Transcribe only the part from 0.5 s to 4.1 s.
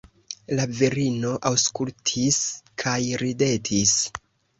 La virino aŭskultis kaj ridetis.